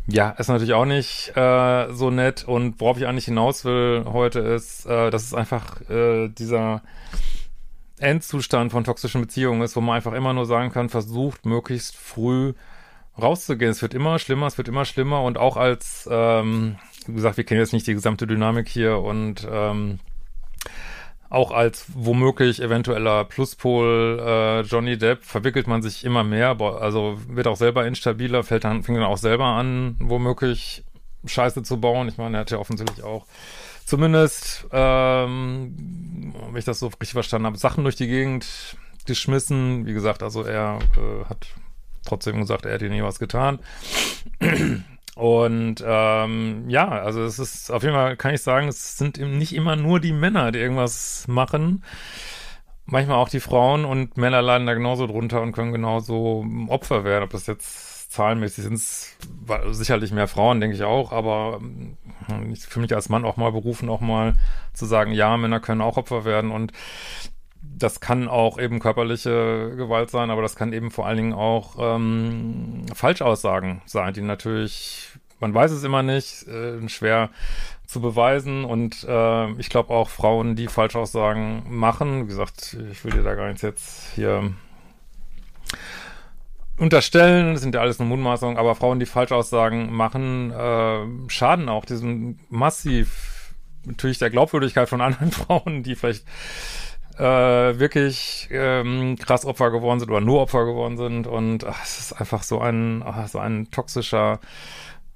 ja, 0.06 0.30
ist 0.30 0.48
natürlich 0.48 0.72
auch 0.72 0.86
nicht 0.86 1.36
äh, 1.36 1.92
so 1.92 2.10
nett. 2.10 2.44
Und 2.46 2.80
worauf 2.80 2.98
ich 2.98 3.06
eigentlich 3.06 3.26
hinaus 3.26 3.64
will 3.64 4.04
heute 4.06 4.40
ist, 4.40 4.86
äh, 4.86 5.10
dass 5.10 5.24
es 5.24 5.34
einfach 5.34 5.80
äh, 5.90 6.28
dieser 6.28 6.82
Endzustand 7.98 8.72
von 8.72 8.84
toxischen 8.84 9.20
Beziehungen 9.20 9.62
ist, 9.62 9.76
wo 9.76 9.80
man 9.80 9.96
einfach 9.96 10.12
immer 10.12 10.32
nur 10.32 10.46
sagen 10.46 10.70
kann, 10.70 10.88
versucht 10.88 11.46
möglichst 11.46 11.96
früh 11.96 12.54
rauszugehen. 13.20 13.70
Es 13.70 13.82
wird 13.82 13.94
immer 13.94 14.18
schlimmer, 14.18 14.46
es 14.46 14.56
wird 14.56 14.68
immer 14.68 14.84
schlimmer. 14.84 15.22
Und 15.22 15.36
auch 15.36 15.56
als, 15.56 16.08
ähm, 16.10 16.76
wie 17.06 17.14
gesagt, 17.14 17.36
wir 17.36 17.44
kennen 17.44 17.60
jetzt 17.60 17.72
nicht 17.72 17.86
die 17.86 17.94
gesamte 17.94 18.26
Dynamik 18.26 18.68
hier. 18.68 18.98
Und 18.98 19.46
ähm, 19.50 20.00
auch 21.30 21.50
als 21.50 21.86
womöglich 21.94 22.62
eventueller 22.62 23.24
Pluspol 23.24 24.18
äh, 24.20 24.60
Johnny 24.62 24.96
Depp 24.96 25.24
verwickelt 25.24 25.66
man 25.66 25.82
sich 25.82 26.04
immer 26.04 26.24
mehr, 26.24 26.58
also 26.60 27.18
wird 27.28 27.46
auch 27.46 27.56
selber 27.56 27.86
instabiler, 27.86 28.44
fällt 28.44 28.64
dann, 28.64 28.82
fängt 28.82 28.98
dann 28.98 29.04
auch 29.04 29.18
selber 29.18 29.44
an, 29.44 29.96
womöglich 29.98 30.84
Scheiße 31.26 31.62
zu 31.62 31.80
bauen. 31.80 32.08
Ich 32.08 32.16
meine, 32.16 32.38
er 32.38 32.40
hat 32.40 32.50
ja 32.50 32.58
offensichtlich 32.58 33.02
auch 33.02 33.26
zumindest, 33.84 34.66
ähm, 34.72 36.32
wenn 36.50 36.56
ich 36.56 36.64
das 36.64 36.78
so 36.78 36.86
richtig 36.86 37.12
verstanden 37.12 37.46
habe, 37.46 37.58
Sachen 37.58 37.84
durch 37.84 37.96
die 37.96 38.06
Gegend 38.06 38.76
geschmissen. 39.06 39.86
Wie 39.86 39.94
gesagt, 39.94 40.22
also 40.22 40.42
er 40.42 40.78
äh, 40.96 41.24
hat 41.28 41.46
trotzdem 42.06 42.40
gesagt, 42.40 42.64
er 42.64 42.72
hätte 42.72 42.88
nie 42.88 43.02
was 43.02 43.18
getan. 43.18 43.58
Und 45.18 45.82
ähm, 45.84 46.70
ja, 46.70 46.88
also 46.88 47.24
es 47.24 47.40
ist 47.40 47.72
auf 47.72 47.82
jeden 47.82 47.96
Fall, 47.96 48.16
kann 48.16 48.34
ich 48.34 48.40
sagen, 48.40 48.68
es 48.68 48.96
sind 48.98 49.18
eben 49.18 49.36
nicht 49.36 49.52
immer 49.52 49.74
nur 49.74 49.98
die 49.98 50.12
Männer, 50.12 50.52
die 50.52 50.60
irgendwas 50.60 51.26
machen. 51.26 51.82
Manchmal 52.84 53.16
auch 53.16 53.28
die 53.28 53.40
Frauen 53.40 53.84
und 53.84 54.16
Männer 54.16 54.42
leiden 54.42 54.68
da 54.68 54.74
genauso 54.74 55.08
drunter 55.08 55.42
und 55.42 55.50
können 55.50 55.72
genauso 55.72 56.46
Opfer 56.68 57.02
werden. 57.02 57.24
Ob 57.24 57.30
das 57.30 57.48
jetzt 57.48 58.12
zahlenmäßig 58.12 58.62
sind, 58.62 58.80
sicherlich 59.74 60.12
mehr 60.12 60.28
Frauen, 60.28 60.60
denke 60.60 60.76
ich 60.76 60.84
auch, 60.84 61.10
aber 61.10 61.60
ich 62.52 62.60
fühle 62.60 62.84
mich 62.84 62.94
als 62.94 63.08
Mann 63.08 63.24
auch 63.24 63.36
mal 63.36 63.50
berufen, 63.50 63.88
auch 63.88 64.00
mal 64.00 64.34
zu 64.72 64.86
sagen, 64.86 65.10
ja, 65.10 65.36
Männer 65.36 65.58
können 65.58 65.80
auch 65.80 65.96
Opfer 65.96 66.24
werden 66.24 66.52
und 66.52 66.70
das 67.62 68.00
kann 68.00 68.28
auch 68.28 68.58
eben 68.58 68.80
körperliche 68.80 69.74
Gewalt 69.76 70.10
sein, 70.10 70.30
aber 70.30 70.42
das 70.42 70.56
kann 70.56 70.72
eben 70.72 70.90
vor 70.90 71.06
allen 71.06 71.16
Dingen 71.16 71.32
auch 71.32 71.76
ähm, 71.78 72.86
Falschaussagen 72.94 73.82
sein, 73.86 74.14
die 74.14 74.22
natürlich 74.22 75.18
man 75.40 75.54
weiß 75.54 75.70
es 75.70 75.84
immer 75.84 76.02
nicht, 76.02 76.46
äh, 76.48 76.88
schwer 76.88 77.30
zu 77.86 78.00
beweisen. 78.00 78.64
Und 78.64 79.04
äh, 79.08 79.52
ich 79.52 79.68
glaube 79.70 79.92
auch 79.94 80.08
Frauen, 80.08 80.56
die 80.56 80.68
Falschaussagen 80.68 81.62
machen, 81.68 82.24
wie 82.24 82.28
gesagt, 82.28 82.76
ich 82.90 83.04
will 83.04 83.12
dir 83.12 83.22
da 83.22 83.34
gar 83.34 83.48
nichts 83.48 83.62
jetzt 83.62 84.12
hier 84.14 84.52
unterstellen, 86.76 87.54
das 87.54 87.62
sind 87.62 87.74
ja 87.74 87.80
alles 87.80 87.98
nur 87.98 88.06
Mutmaßungen, 88.06 88.56
aber 88.56 88.76
Frauen, 88.76 89.00
die 89.00 89.06
Falschaussagen 89.06 89.92
machen, 89.92 90.52
äh, 90.52 91.28
schaden 91.28 91.68
auch 91.68 91.84
diesem 91.84 92.38
massiv 92.50 93.54
natürlich 93.84 94.18
der 94.18 94.30
Glaubwürdigkeit 94.30 94.88
von 94.88 95.00
anderen 95.00 95.32
Frauen, 95.32 95.82
die 95.82 95.96
vielleicht 95.96 96.24
äh, 97.18 97.78
wirklich 97.78 98.48
ähm, 98.50 99.16
krass 99.16 99.44
Opfer 99.44 99.70
geworden 99.70 100.00
sind 100.00 100.10
oder 100.10 100.20
nur 100.20 100.40
Opfer 100.40 100.64
geworden 100.64 100.96
sind. 100.96 101.26
Und 101.26 101.64
ach, 101.64 101.82
es 101.82 101.98
ist 101.98 102.12
einfach 102.12 102.42
so 102.42 102.60
ein 102.60 103.02
ach, 103.04 103.28
so 103.28 103.38
ein 103.38 103.70
toxischer 103.70 104.40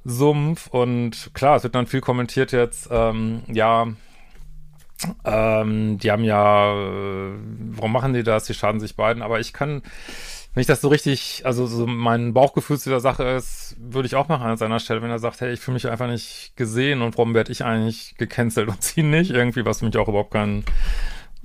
Sumpf. 0.04 0.66
Und 0.68 1.30
klar, 1.35 1.56
es 1.56 1.62
wird 1.62 1.75
dann 1.75 1.87
viel 1.87 2.00
kommentiert 2.00 2.52
jetzt, 2.52 2.88
ähm, 2.90 3.42
ja, 3.49 3.87
ähm, 5.25 5.99
die 5.99 6.11
haben 6.11 6.25
ja, 6.25 6.73
äh, 6.75 7.32
warum 7.71 7.92
machen 7.92 8.12
die 8.12 8.23
das? 8.23 8.44
Die 8.44 8.54
schaden 8.54 8.80
sich 8.80 8.94
beiden, 8.97 9.23
aber 9.23 9.40
ich 9.40 9.52
kann 9.52 9.82
wenn 10.54 10.61
ich 10.61 10.66
das 10.66 10.82
so 10.82 10.88
richtig, 10.88 11.42
also 11.44 11.66
so 11.66 11.87
mein 11.87 12.35
Bauchgefühl 12.35 12.78
zu 12.78 12.90
der 12.90 13.00
Sache 13.00 13.25
ist, 13.25 13.75
würde 13.78 14.06
ich 14.06 14.16
auch 14.16 14.28
machen 14.28 14.47
an 14.47 14.59
seiner 14.59 14.80
Stelle, 14.80 15.00
wenn 15.00 15.11
er 15.11 15.18
sagt, 15.18 15.40
hey, 15.40 15.52
ich 15.52 15.61
fühle 15.61 15.75
mich 15.75 15.88
einfach 15.88 16.09
nicht 16.09 16.52
gesehen 16.56 17.00
und 17.00 17.16
warum 17.16 17.32
werde 17.32 17.50
ich 17.50 17.64
eigentlich 17.64 18.16
gecancelt 18.18 18.68
und 18.68 18.82
sie 18.82 19.02
nicht? 19.02 19.30
Irgendwie, 19.30 19.64
was 19.64 19.78
für 19.78 19.87
mich 19.87 19.97
auch 19.97 20.09
überhaupt 20.09 20.32
keinen 20.32 20.64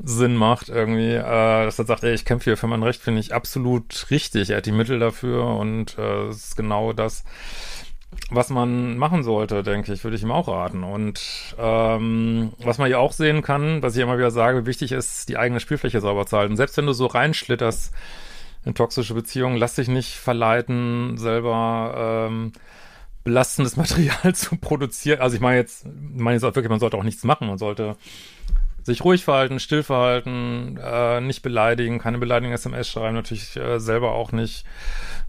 Sinn 0.04 0.36
macht 0.36 0.70
irgendwie, 0.70 1.13
äh, 1.13 1.66
dass 1.66 1.80
er 1.80 1.86
sagt, 1.86 2.04
ey, 2.04 2.13
ich 2.13 2.25
kämpfe 2.25 2.46
hier 2.46 2.58
für 2.58 2.68
mein 2.68 2.84
Recht, 2.84 3.01
finde 3.01 3.20
ich 3.20 3.34
absolut 3.34 4.10
richtig. 4.12 4.51
Er 4.51 4.58
hat 4.58 4.66
die 4.66 4.72
Mittel 4.72 5.00
dafür 5.00 5.46
und 5.46 5.98
äh, 5.98 6.30
ist 6.30 6.56
genau 6.56 6.94
das, 6.94 7.24
was 8.30 8.50
man 8.50 8.98
machen 8.98 9.24
sollte, 9.24 9.63
denke 9.63 9.92
ich, 9.94 10.04
würde 10.04 10.16
ich 10.16 10.24
ihm 10.24 10.32
auch 10.32 10.48
raten. 10.48 10.84
Und 10.84 11.56
ähm, 11.58 12.54
was 12.60 12.77
man 12.77 12.92
ja 12.92 13.00
auch 13.00 13.12
sehen 13.12 13.42
kann, 13.42 13.82
was 13.82 13.96
ich 13.96 14.04
immer 14.04 14.18
wieder 14.18 14.32
sage, 14.32 14.66
wichtig 14.66 14.92
ist, 14.92 15.30
die 15.30 15.38
eigene 15.38 15.60
Spielfläche 15.60 16.00
sauber 16.00 16.25
zu 16.25 16.38
halten. 16.38 16.56
Selbst 16.56 16.77
wenn 16.77 16.86
du 16.86 16.94
so 16.94 17.08
reinschlitterst, 17.08 17.94
in 18.66 18.75
toxische 18.75 19.13
Beziehungen, 19.13 19.58
lass 19.58 19.75
dich 19.75 19.88
nicht 19.88 20.16
verleiten, 20.16 21.18
selber 21.18 22.27
ähm, 22.30 22.51
belastendes 23.24 23.77
Material 23.77 24.36
zu 24.36 24.58
produzieren. 24.58 25.22
Also 25.22 25.36
ich 25.36 25.42
meine 25.42 25.58
jetzt, 25.58 25.86
ich 25.86 26.22
meine 26.22 26.36
jetzt 26.36 26.44
auch 26.44 26.54
wirklich, 26.54 26.70
man 26.70 26.80
sollte 26.80 26.98
auch 26.98 27.04
nichts 27.04 27.24
machen. 27.24 27.48
Man 27.48 27.58
sollte 27.58 27.96
sich 28.88 29.03
ruhig 29.03 29.25
verhalten, 29.25 29.60
still 29.60 29.84
verhalten, 29.84 30.79
äh, 30.82 31.20
nicht 31.20 31.41
beleidigen, 31.41 32.00
keine 32.00 32.20
beleidigenden 32.20 32.56
SMS 32.56 32.88
schreiben, 32.88 33.15
natürlich 33.15 33.58
äh, 33.58 33.82
selber 33.82 34.13
auch 34.13 34.32
nicht 34.32 34.63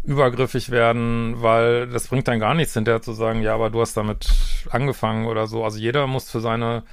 übergriffig 0.04 0.70
werden, 0.70 1.42
weil 1.42 1.88
das 1.88 2.06
bringt 2.06 2.28
dann 2.28 2.38
gar 2.38 2.54
nichts 2.54 2.74
hinterher 2.74 3.02
zu 3.02 3.12
sagen, 3.12 3.42
ja, 3.42 3.54
aber 3.54 3.70
du 3.70 3.80
hast 3.80 3.96
damit 3.96 4.28
angefangen 4.70 5.26
oder 5.26 5.48
so. 5.48 5.64
Also 5.64 5.78
jeder 5.78 6.06
muss 6.06 6.30
für 6.30 6.38
seine 6.38 6.84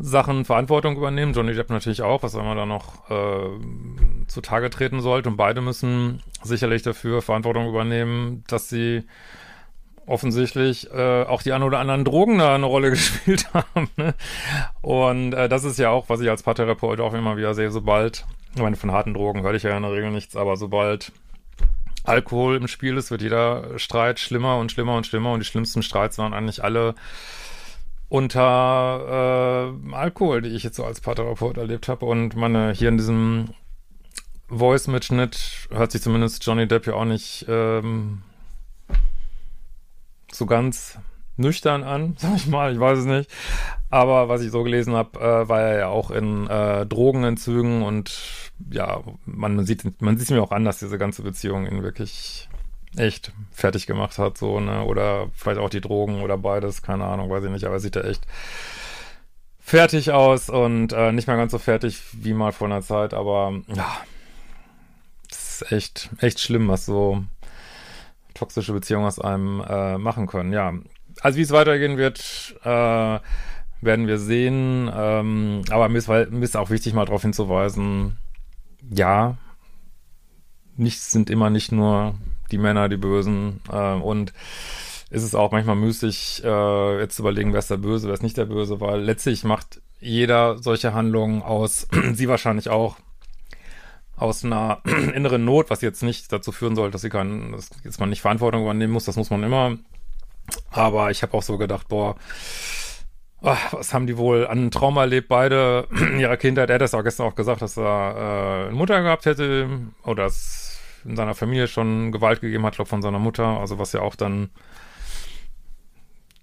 Sachen 0.00 0.44
Verantwortung 0.44 0.96
übernehmen. 0.96 1.32
Johnny 1.32 1.54
Depp 1.54 1.70
natürlich 1.70 2.02
auch, 2.02 2.24
was 2.24 2.34
immer 2.34 2.56
da 2.56 2.66
noch 2.66 3.08
äh, 3.08 4.26
zutage 4.26 4.70
treten 4.70 5.00
sollte. 5.00 5.28
Und 5.28 5.36
beide 5.36 5.60
müssen 5.60 6.24
sicherlich 6.42 6.82
dafür 6.82 7.22
Verantwortung 7.22 7.68
übernehmen, 7.68 8.42
dass 8.48 8.68
sie 8.68 9.04
offensichtlich 10.06 10.90
äh, 10.92 11.22
auch 11.24 11.42
die 11.42 11.52
ein 11.52 11.62
oder 11.62 11.78
anderen 11.78 12.04
Drogen 12.04 12.38
da 12.38 12.54
eine 12.54 12.66
Rolle 12.66 12.90
gespielt 12.92 13.48
haben. 13.52 13.88
Ne? 13.96 14.14
Und 14.82 15.32
äh, 15.32 15.48
das 15.48 15.64
ist 15.64 15.78
ja 15.78 15.90
auch, 15.90 16.08
was 16.08 16.20
ich 16.20 16.30
als 16.30 16.42
Paartherapeut 16.42 17.00
auch 17.00 17.14
immer 17.14 17.36
wieder 17.36 17.54
sehe, 17.54 17.70
sobald, 17.70 18.24
ich 18.54 18.62
meine, 18.62 18.76
von 18.76 18.92
harten 18.92 19.14
Drogen 19.14 19.42
höre 19.42 19.54
ich 19.54 19.62
ja 19.62 19.76
in 19.76 19.82
der 19.82 19.92
Regel 19.92 20.10
nichts, 20.10 20.36
aber 20.36 20.56
sobald 20.56 21.12
Alkohol 22.04 22.56
im 22.56 22.68
Spiel 22.68 22.96
ist, 22.96 23.10
wird 23.10 23.22
jeder 23.22 23.78
Streit 23.78 24.20
schlimmer 24.20 24.58
und 24.58 24.70
schlimmer 24.70 24.96
und 24.96 25.06
schlimmer 25.06 25.32
und 25.32 25.40
die 25.40 25.46
schlimmsten 25.46 25.82
Streits 25.82 26.18
waren 26.18 26.34
eigentlich 26.34 26.62
alle 26.62 26.94
unter 28.10 29.72
äh, 29.90 29.94
Alkohol, 29.94 30.42
die 30.42 30.50
ich 30.50 30.62
jetzt 30.62 30.76
so 30.76 30.84
als 30.84 31.00
Paartherapeut 31.00 31.56
erlebt 31.56 31.88
habe. 31.88 32.04
Und 32.04 32.36
meine, 32.36 32.72
hier 32.72 32.90
in 32.90 32.98
diesem 32.98 33.48
Voice-Mitschnitt 34.48 35.68
hört 35.70 35.92
sich 35.92 36.02
zumindest 36.02 36.44
Johnny 36.44 36.68
Depp 36.68 36.86
ja 36.86 36.94
auch 36.94 37.06
nicht 37.06 37.46
ähm, 37.48 38.22
so 40.34 40.46
ganz 40.46 40.98
nüchtern 41.36 41.82
an, 41.82 42.14
sag 42.18 42.36
ich 42.36 42.46
mal, 42.46 42.72
ich 42.72 42.80
weiß 42.80 43.00
es 43.00 43.04
nicht. 43.06 43.30
Aber 43.90 44.28
was 44.28 44.42
ich 44.42 44.50
so 44.50 44.62
gelesen 44.62 44.94
habe, 44.94 45.20
äh, 45.20 45.48
war 45.48 45.60
er 45.60 45.78
ja 45.78 45.88
auch 45.88 46.10
in 46.10 46.48
äh, 46.48 46.86
Drogenentzügen 46.86 47.82
und 47.82 48.50
ja, 48.70 49.02
man, 49.24 49.56
man 49.56 49.66
sieht 49.66 50.00
man 50.00 50.16
sieht 50.16 50.30
mir 50.30 50.42
auch 50.42 50.52
an, 50.52 50.64
dass 50.64 50.78
diese 50.78 50.98
ganze 50.98 51.22
Beziehung 51.22 51.66
ihn 51.66 51.82
wirklich 51.82 52.48
echt 52.96 53.32
fertig 53.50 53.86
gemacht 53.86 54.18
hat, 54.18 54.38
so, 54.38 54.60
ne? 54.60 54.84
Oder 54.84 55.28
vielleicht 55.34 55.58
auch 55.58 55.70
die 55.70 55.80
Drogen 55.80 56.22
oder 56.22 56.38
beides, 56.38 56.82
keine 56.82 57.04
Ahnung, 57.04 57.30
weiß 57.30 57.44
ich 57.44 57.50
nicht, 57.50 57.64
aber 57.64 57.80
sieht 57.80 57.96
er 57.96 58.04
echt 58.04 58.26
fertig 59.60 60.12
aus 60.12 60.50
und 60.50 60.92
äh, 60.92 61.10
nicht 61.10 61.26
mehr 61.26 61.36
ganz 61.36 61.52
so 61.52 61.58
fertig 61.58 62.00
wie 62.12 62.34
mal 62.34 62.52
vor 62.52 62.68
einer 62.68 62.82
Zeit, 62.82 63.14
aber 63.14 63.60
ja, 63.74 63.96
das 65.28 65.62
ist 65.62 65.72
echt, 65.72 66.10
echt 66.18 66.38
schlimm, 66.38 66.68
was 66.68 66.84
so 66.84 67.24
toxische 68.34 68.72
Beziehungen 68.72 69.06
aus 69.06 69.18
einem 69.18 69.62
äh, 69.66 69.98
machen 69.98 70.26
können. 70.26 70.52
Ja, 70.52 70.72
also 71.20 71.38
wie 71.38 71.42
es 71.42 71.50
weitergehen 71.50 71.96
wird, 71.96 72.56
äh, 72.64 73.18
werden 73.80 74.06
wir 74.06 74.18
sehen. 74.18 74.90
Ähm, 74.94 75.62
aber 75.70 75.88
mir 75.88 75.98
ist, 75.98 76.08
mir 76.08 76.42
ist 76.42 76.56
auch 76.56 76.70
wichtig, 76.70 76.94
mal 76.94 77.04
darauf 77.04 77.22
hinzuweisen, 77.22 78.18
ja, 78.90 79.36
nichts 80.76 81.10
sind 81.10 81.30
immer 81.30 81.50
nicht 81.50 81.72
nur 81.72 82.14
die 82.50 82.58
Männer, 82.58 82.88
die 82.88 82.96
Bösen. 82.96 83.60
Äh, 83.70 83.94
und 83.94 84.32
ist 85.10 85.22
es 85.22 85.34
auch 85.34 85.52
manchmal 85.52 85.76
müßig, 85.76 86.42
äh, 86.44 87.00
jetzt 87.00 87.16
zu 87.16 87.22
überlegen, 87.22 87.52
wer 87.52 87.60
ist 87.60 87.70
der 87.70 87.76
Böse, 87.76 88.08
wer 88.08 88.14
ist 88.14 88.22
nicht 88.22 88.36
der 88.36 88.46
Böse, 88.46 88.80
weil 88.80 89.00
letztlich 89.00 89.44
macht 89.44 89.80
jeder 90.00 90.58
solche 90.58 90.92
Handlungen 90.92 91.42
aus, 91.42 91.86
sie 92.12 92.28
wahrscheinlich 92.28 92.68
auch, 92.68 92.96
aus 94.16 94.44
einer 94.44 94.80
inneren 95.14 95.44
Not, 95.44 95.70
was 95.70 95.80
jetzt 95.80 96.02
nicht 96.02 96.32
dazu 96.32 96.52
führen 96.52 96.76
soll, 96.76 96.90
dass 96.90 97.02
sie 97.02 97.10
kann, 97.10 97.52
dass 97.52 97.70
jetzt 97.84 98.00
man 98.00 98.10
nicht 98.10 98.22
Verantwortung 98.22 98.62
übernehmen 98.62 98.92
muss, 98.92 99.04
das 99.04 99.16
muss 99.16 99.30
man 99.30 99.42
immer. 99.42 99.78
Aber 100.70 101.10
ich 101.10 101.22
habe 101.22 101.34
auch 101.34 101.42
so 101.42 101.58
gedacht, 101.58 101.88
boah, 101.88 102.16
oh, 103.42 103.56
was 103.72 103.94
haben 103.94 104.06
die 104.06 104.16
wohl 104.16 104.46
an 104.46 104.70
Trauma 104.70 105.02
erlebt, 105.02 105.28
beide 105.28 105.88
in 105.90 106.20
ihrer 106.20 106.36
Kindheit. 106.36 106.70
Er 106.70 106.74
hat 106.74 106.82
das 106.82 106.94
auch 106.94 107.04
gestern 107.04 107.26
auch 107.26 107.34
gesagt, 107.34 107.62
dass 107.62 107.76
er 107.76 108.64
äh, 108.64 108.68
eine 108.68 108.76
Mutter 108.76 109.02
gehabt 109.02 109.26
hätte 109.26 109.68
oder 110.04 110.24
dass 110.24 110.80
in 111.04 111.16
seiner 111.16 111.34
Familie 111.34 111.68
schon 111.68 112.12
Gewalt 112.12 112.40
gegeben 112.40 112.64
hat, 112.64 112.76
glaube 112.76 112.88
von 112.88 113.02
seiner 113.02 113.18
Mutter, 113.18 113.44
also 113.44 113.78
was 113.78 113.92
ja 113.92 114.00
auch 114.00 114.14
dann 114.14 114.50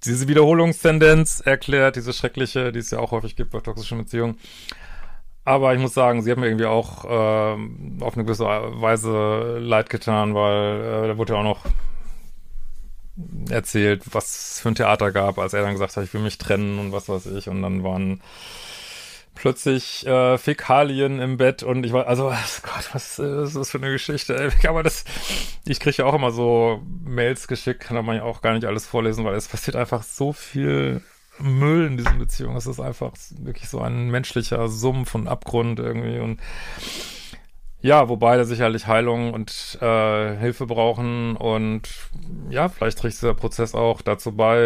diese 0.06 0.28
Wiederholungstendenz 0.28 1.42
erklärt, 1.42 1.96
diese 1.96 2.14
schreckliche, 2.14 2.72
die 2.72 2.80
es 2.80 2.92
ja 2.92 3.00
auch 3.00 3.12
häufig 3.12 3.36
gibt 3.36 3.52
bei 3.52 3.60
toxischen 3.60 4.00
Beziehungen. 4.00 4.38
Aber 5.44 5.74
ich 5.74 5.80
muss 5.80 5.94
sagen, 5.94 6.22
sie 6.22 6.32
hat 6.32 6.38
mir 6.38 6.48
irgendwie 6.48 6.66
auch 6.66 7.06
äh, 7.06 8.04
auf 8.04 8.14
eine 8.14 8.26
gewisse 8.26 8.46
Weise 8.46 9.58
leid 9.60 9.90
getan, 9.90 10.36
weil 10.36 10.82
äh, 10.82 11.08
da 11.08 11.18
wurde 11.18 11.34
ja 11.34 11.40
auch 11.40 11.44
noch 11.44 11.66
erzählt, 13.50 14.04
was 14.12 14.60
für 14.62 14.70
ein 14.70 14.76
Theater 14.76 15.12
gab, 15.12 15.40
als 15.40 15.54
er 15.54 15.64
dann 15.64 15.74
gesagt 15.74 15.98
hat, 15.98 16.04
ich 16.04 16.14
will 16.14 16.22
mich 16.22 16.38
trennen 16.38 16.80
und 16.80 16.92
was 16.92 17.10
weiß 17.10 17.26
ich. 17.28 17.50
Und 17.50 17.62
dann 17.64 17.84
waren 17.84 18.22
plötzlich 19.34 20.06
äh, 20.06 20.38
Fäkalien 20.38 21.20
im 21.20 21.38
Bett 21.38 21.64
und 21.64 21.86
ich 21.86 21.94
war, 21.94 22.08
also, 22.08 22.30
Gott, 22.62 22.90
was 22.94 23.18
ist 23.18 23.56
das 23.56 23.72
für 23.72 23.80
eine 23.80 23.92
Geschichte? 23.92 24.52
Aber 24.68 24.84
das, 24.84 25.06
ich 25.66 25.80
kriege 25.80 25.98
ja 25.98 26.06
auch 26.06 26.14
immer 26.14 26.32
so 26.32 26.82
Mails 27.04 27.48
geschickt, 27.48 27.82
kann 27.82 28.06
man 28.06 28.18
ja 28.18 28.24
auch 28.24 28.42
gar 28.42 28.54
nicht 28.54 28.66
alles 28.66 28.86
vorlesen, 28.86 29.26
weil 29.26 29.36
es 29.36 29.48
passiert 29.48 29.76
einfach 29.76 30.04
so 30.04 30.34
viel 30.34 31.02
Müll 31.40 31.88
in 31.88 31.98
diesen 31.98 32.20
Beziehungen. 32.20 32.58
Es 32.58 32.68
ist 32.68 32.80
einfach 32.80 33.14
wirklich 33.40 33.70
so 33.70 33.80
ein 33.82 34.10
menschlicher 34.10 34.68
Sumpf 34.68 35.16
und 35.16 35.28
Abgrund 35.28 35.80
irgendwie. 35.80 36.20
Und 36.20 36.40
ja, 37.82 38.10
wobei 38.10 38.38
da 38.38 38.44
sicherlich 38.44 38.88
Heilung 38.88 39.34
und 39.34 39.78
äh, 39.82 40.38
Hilfe 40.38 40.68
brauchen. 40.68 41.36
Und 41.36 41.90
ja, 42.50 42.70
vielleicht 42.70 43.00
trägt 43.00 43.16
dieser 43.16 43.34
Prozess 43.34 43.74
auch 43.74 44.02
dazu 44.02 44.34
bei, 44.34 44.60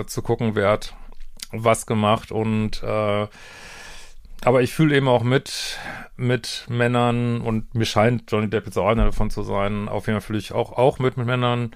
äh, 0.00 0.06
zu 0.06 0.22
gucken, 0.22 0.54
wer 0.54 0.70
hat 0.70 0.94
was 1.50 1.86
gemacht. 1.86 2.32
Und 2.32 2.82
äh, 2.82 3.26
aber 4.44 4.62
ich 4.62 4.72
fühle 4.72 4.96
eben 4.96 5.06
auch 5.06 5.22
mit, 5.22 5.78
mit 6.16 6.66
Männern. 6.68 7.40
Und 7.42 7.74
mir 7.74 7.84
scheint 7.84 8.30
Johnny 8.30 8.48
Depp 8.48 8.66
jetzt 8.66 8.78
auch 8.78 8.88
einer 8.88 9.04
davon 9.04 9.30
zu 9.30 9.42
sein. 9.42 9.88
Auf 9.88 10.06
jeden 10.06 10.20
Fall 10.20 10.26
fühle 10.26 10.38
ich 10.38 10.52
auch, 10.52 10.72
auch 10.72 10.98
mit, 10.98 11.16
mit 11.16 11.26
Männern, 11.26 11.72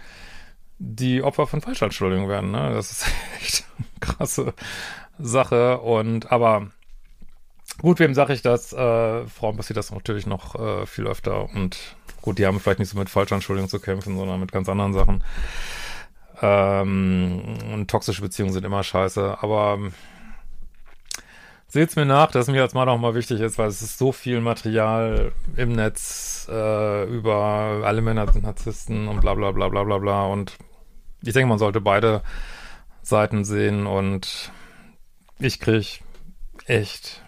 die 0.78 1.22
Opfer 1.22 1.46
von 1.46 1.60
Falschanschuldigungen 1.60 2.28
werden. 2.28 2.50
Ne? 2.50 2.72
Das 2.74 2.90
ist 2.90 3.06
echt 3.40 3.64
eine 3.78 3.86
krasse 4.00 4.54
Sache. 5.18 5.78
Und 5.78 6.30
aber 6.30 6.68
gut, 7.78 7.98
wem 7.98 8.14
sage 8.14 8.34
ich 8.34 8.42
das? 8.42 8.72
Äh, 8.72 9.26
Frauen 9.26 9.56
passiert 9.56 9.76
das 9.76 9.90
natürlich 9.90 10.26
noch 10.26 10.54
äh, 10.54 10.86
viel 10.86 11.06
öfter. 11.06 11.48
Und 11.50 11.96
gut, 12.22 12.38
die 12.38 12.46
haben 12.46 12.60
vielleicht 12.60 12.78
nicht 12.78 12.90
so 12.90 12.98
mit 12.98 13.10
Falschanschuldigungen 13.10 13.70
zu 13.70 13.80
kämpfen, 13.80 14.16
sondern 14.16 14.40
mit 14.40 14.52
ganz 14.52 14.68
anderen 14.68 14.92
Sachen. 14.92 15.24
Ähm, 16.42 17.42
und 17.72 17.90
toxische 17.90 18.22
Beziehungen 18.22 18.52
sind 18.52 18.64
immer 18.64 18.82
scheiße. 18.82 19.38
Aber 19.40 19.78
Seht's 21.68 21.96
mir 21.96 22.06
nach, 22.06 22.30
dass 22.30 22.46
mir 22.46 22.62
jetzt 22.62 22.74
mal 22.74 22.86
noch 22.86 22.98
mal 22.98 23.14
wichtig 23.14 23.40
ist, 23.40 23.58
weil 23.58 23.68
es 23.68 23.82
ist 23.82 23.98
so 23.98 24.12
viel 24.12 24.40
Material 24.40 25.32
im 25.56 25.72
Netz 25.72 26.48
äh, 26.50 27.04
über 27.04 27.82
alle 27.84 28.02
Männer 28.02 28.32
sind 28.32 28.44
Narzissten 28.44 29.08
und 29.08 29.20
bla 29.20 29.34
bla 29.34 29.50
bla 29.50 29.68
bla 29.68 29.82
bla 29.82 29.98
bla 29.98 30.26
und 30.26 30.56
ich 31.22 31.32
denke, 31.32 31.48
man 31.48 31.58
sollte 31.58 31.80
beide 31.80 32.22
Seiten 33.02 33.44
sehen 33.44 33.86
und 33.86 34.52
ich 35.38 35.58
krieg 35.60 36.02
echt 36.66 37.22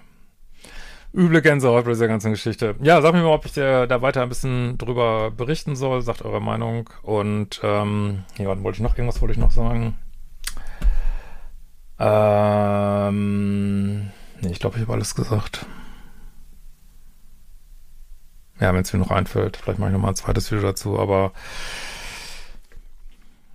üble 1.15 1.43
Gänsehaut 1.43 1.85
bei 1.85 1.91
dieser 1.91 2.09
ganzen 2.09 2.31
Geschichte. 2.31 2.75
Ja, 2.81 3.03
sag 3.03 3.13
mir 3.15 3.23
mal, 3.23 3.35
ob 3.35 3.45
ich 3.45 3.53
da, 3.53 3.87
da 3.87 4.03
weiter 4.03 4.23
ein 4.23 4.29
bisschen 4.29 4.79
drüber 4.79 5.31
berichten 5.31 5.77
soll. 5.77 6.03
Sagt 6.03 6.23
eure 6.23 6.41
Meinung. 6.41 6.91
Und 7.03 7.61
ähm, 7.63 8.25
ja, 8.39 8.47
dann 8.47 8.63
wollte 8.63 8.77
ich 8.77 8.83
noch 8.83 8.97
irgendwas 8.97 9.21
wollte 9.21 9.33
ich 9.33 9.39
noch 9.39 9.51
sagen. 9.51 9.99
Ähm, 11.99 13.19
nee, 14.41 14.51
ich 14.51 14.61
glaube, 14.61 14.77
ich 14.77 14.83
habe 14.83 14.93
alles 14.93 15.15
gesagt. 15.15 15.67
Ja, 18.61 18.75
wenn 18.75 18.83
es 18.83 18.93
mir 18.93 18.99
noch 18.99 19.11
einfällt, 19.11 19.57
vielleicht 19.57 19.79
mache 19.79 19.91
ich 19.91 19.95
nochmal 19.95 20.13
ein 20.13 20.17
zweites 20.17 20.51
Video 20.51 20.67
dazu, 20.67 20.99
aber 20.99 21.33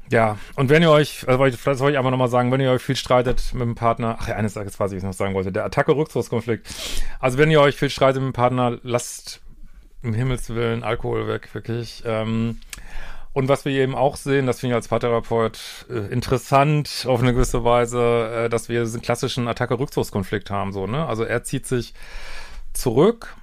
ja, 0.10 0.38
und 0.56 0.70
wenn 0.70 0.84
ihr 0.84 0.92
euch, 0.92 1.28
also 1.28 1.44
vielleicht 1.58 1.80
soll 1.80 1.92
ich 1.92 1.98
einfach 1.98 2.12
nochmal 2.12 2.28
sagen, 2.28 2.52
wenn 2.52 2.62
ihr 2.62 2.72
euch 2.72 2.84
viel 2.84 2.96
streitet 2.96 3.52
mit 3.54 3.64
dem 3.64 3.76
Partner, 3.76 4.18
ach 4.20 4.28
ja, 4.28 4.36
eines 4.36 4.54
Tages 4.54 4.80
was 4.80 4.92
ich 4.92 5.02
noch 5.02 5.14
sagen 5.14 5.34
wollte, 5.34 5.52
der 5.52 5.66
Attacke-Rückzugskonflikt. 5.66 6.68
Also 7.20 7.38
wenn 7.38 7.50
ihr 7.50 7.60
euch 7.60 7.76
viel 7.76 7.90
streitet 7.90 8.22
mit 8.22 8.32
dem 8.32 8.34
Partner, 8.34 8.78
lasst 8.84 9.42
im 10.04 10.14
Himmels 10.14 10.50
Willen 10.50 10.84
Alkohol 10.84 11.28
weg, 11.28 11.50
wirklich. 11.54 12.04
Ähm, 12.06 12.60
und 13.34 13.50
was 13.50 13.66
wir 13.66 13.72
eben 13.72 13.96
auch 13.96 14.16
sehen, 14.16 14.46
das 14.46 14.60
finde 14.60 14.74
ich 14.74 14.76
als 14.76 14.88
Paartherapeut 14.88 15.60
äh, 15.90 16.14
interessant 16.14 17.06
auf 17.08 17.22
eine 17.22 17.34
gewisse 17.34 17.64
Weise, 17.64 18.46
äh, 18.46 18.50
dass 18.50 18.70
wir 18.70 18.82
diesen 18.82 19.02
klassischen 19.02 19.48
Attacke-Rückzugskonflikt 19.48 20.52
haben, 20.52 20.72
so, 20.72 20.86
ne? 20.86 21.06
Also 21.08 21.24
er 21.24 21.44
zieht 21.44 21.66
sich 21.66 21.96
zurück, 22.74 23.36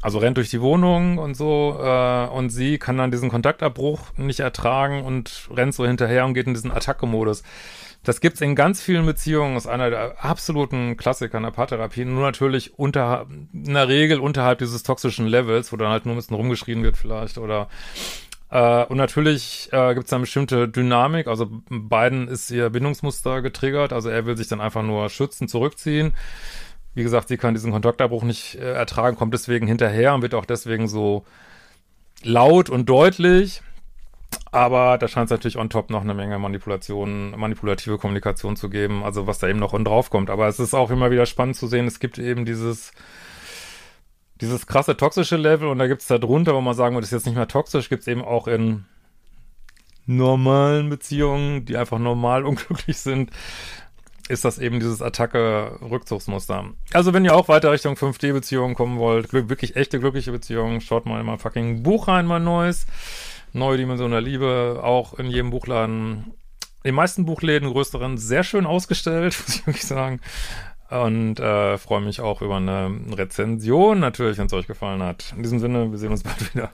also 0.00 0.18
rennt 0.18 0.38
durch 0.38 0.48
die 0.48 0.62
Wohnung 0.62 1.18
und 1.18 1.36
so, 1.36 1.78
äh, 1.78 2.26
und 2.28 2.48
sie 2.48 2.78
kann 2.78 2.96
dann 2.96 3.10
diesen 3.10 3.28
Kontaktabbruch 3.28 4.00
nicht 4.16 4.40
ertragen 4.40 5.04
und 5.04 5.48
rennt 5.54 5.74
so 5.74 5.86
hinterher 5.86 6.24
und 6.24 6.32
geht 6.32 6.46
in 6.46 6.54
diesen 6.54 6.70
Attacke-Modus. 6.70 7.42
Das 8.04 8.20
gibt's 8.20 8.40
in 8.40 8.54
ganz 8.54 8.80
vielen 8.80 9.04
Beziehungen, 9.04 9.56
ist 9.56 9.66
einer 9.66 9.90
der 9.90 10.24
absoluten 10.24 10.96
Klassiker 10.96 11.36
in 11.36 11.44
der 11.44 11.50
Paartherapie, 11.50 12.06
nur 12.06 12.22
natürlich 12.22 12.78
unter, 12.78 13.26
in 13.52 13.74
der 13.74 13.88
Regel 13.88 14.20
unterhalb 14.20 14.60
dieses 14.60 14.84
toxischen 14.84 15.26
Levels, 15.26 15.72
wo 15.72 15.76
dann 15.76 15.90
halt 15.90 16.06
nur 16.06 16.14
ein 16.14 16.18
bisschen 16.18 16.36
rumgeschrien 16.36 16.82
wird 16.82 16.96
vielleicht 16.96 17.36
oder 17.36 17.68
äh, 18.50 18.84
und 18.84 18.96
natürlich 18.96 19.68
äh, 19.72 19.94
gibt 19.94 20.06
es 20.06 20.12
eine 20.12 20.22
bestimmte 20.22 20.68
Dynamik. 20.68 21.26
Also 21.26 21.48
beiden 21.68 22.28
ist 22.28 22.50
ihr 22.50 22.70
Bindungsmuster 22.70 23.42
getriggert. 23.42 23.92
Also 23.92 24.08
er 24.08 24.26
will 24.26 24.36
sich 24.36 24.48
dann 24.48 24.60
einfach 24.60 24.82
nur 24.82 25.08
schützen, 25.10 25.48
zurückziehen. 25.48 26.14
Wie 26.94 27.02
gesagt, 27.02 27.28
sie 27.28 27.36
kann 27.36 27.54
diesen 27.54 27.72
Kontaktabbruch 27.72 28.22
nicht 28.22 28.56
äh, 28.56 28.72
ertragen, 28.72 29.16
kommt 29.16 29.34
deswegen 29.34 29.66
hinterher 29.66 30.14
und 30.14 30.22
wird 30.22 30.34
auch 30.34 30.46
deswegen 30.46 30.88
so 30.88 31.24
laut 32.22 32.70
und 32.70 32.88
deutlich. 32.88 33.62
Aber 34.50 34.98
da 34.98 35.08
scheint 35.08 35.26
es 35.26 35.30
natürlich 35.30 35.58
on 35.58 35.70
top 35.70 35.90
noch 35.90 36.02
eine 36.02 36.14
Menge 36.14 36.38
Manipulation, 36.38 37.38
manipulative 37.38 37.98
Kommunikation 37.98 38.56
zu 38.56 38.68
geben, 38.70 39.04
also 39.04 39.26
was 39.26 39.38
da 39.38 39.48
eben 39.48 39.58
noch 39.58 39.74
on 39.74 39.84
drauf 39.84 40.10
kommt. 40.10 40.30
Aber 40.30 40.48
es 40.48 40.58
ist 40.58 40.74
auch 40.74 40.90
immer 40.90 41.10
wieder 41.10 41.26
spannend 41.26 41.56
zu 41.56 41.66
sehen, 41.66 41.86
es 41.86 42.00
gibt 42.00 42.18
eben 42.18 42.44
dieses 42.44 42.92
dieses 44.40 44.66
krasse 44.66 44.96
toxische 44.96 45.36
Level 45.36 45.68
und 45.68 45.78
da 45.78 45.86
gibt 45.86 46.02
es 46.02 46.08
da 46.08 46.18
drunter, 46.18 46.54
wo 46.54 46.60
man 46.60 46.74
sagen 46.74 46.94
würde, 46.94 47.02
das 47.02 47.12
ist 47.12 47.20
jetzt 47.20 47.26
nicht 47.26 47.36
mehr 47.36 47.48
toxisch, 47.48 47.88
gibt 47.88 48.02
es 48.02 48.08
eben 48.08 48.22
auch 48.22 48.46
in 48.46 48.84
normalen 50.06 50.88
Beziehungen, 50.88 51.64
die 51.64 51.76
einfach 51.76 51.98
normal 51.98 52.44
unglücklich 52.46 52.98
sind, 52.98 53.30
ist 54.28 54.44
das 54.44 54.58
eben 54.58 54.78
dieses 54.78 55.00
Attacke-Rückzugsmuster. 55.00 56.66
Also 56.92 57.14
wenn 57.14 57.24
ihr 57.24 57.34
auch 57.34 57.48
weiter 57.48 57.72
Richtung 57.72 57.94
5D-Beziehungen 57.94 58.74
kommen 58.74 58.98
wollt, 58.98 59.32
wirklich 59.32 59.76
echte 59.76 59.98
glückliche 60.00 60.32
Beziehungen, 60.32 60.80
schaut 60.80 61.06
mal 61.06 61.20
in 61.20 61.26
mein 61.26 61.38
fucking 61.38 61.82
Buch 61.82 62.08
rein, 62.08 62.26
mein 62.26 62.44
neues. 62.44 62.86
Neue 63.54 63.78
Dimension 63.78 64.10
der 64.10 64.20
Liebe, 64.20 64.80
auch 64.82 65.14
in 65.14 65.26
jedem 65.26 65.48
Buchladen, 65.48 66.34
in 66.82 66.90
den 66.90 66.94
meisten 66.94 67.24
Buchläden, 67.24 67.70
größeren, 67.70 68.18
sehr 68.18 68.44
schön 68.44 68.66
ausgestellt, 68.66 69.34
muss 69.46 69.56
ich 69.56 69.66
wirklich 69.66 69.86
sagen. 69.86 70.20
Und 70.90 71.38
äh, 71.38 71.76
freue 71.76 72.00
mich 72.00 72.20
auch 72.20 72.40
über 72.40 72.56
eine 72.56 72.98
Rezension, 73.12 74.00
natürlich, 74.00 74.38
wenn 74.38 74.46
es 74.46 74.52
euch 74.54 74.66
gefallen 74.66 75.02
hat. 75.02 75.34
In 75.36 75.42
diesem 75.42 75.58
Sinne, 75.58 75.90
wir 75.90 75.98
sehen 75.98 76.12
uns 76.12 76.22
bald 76.22 76.54
wieder. 76.54 76.70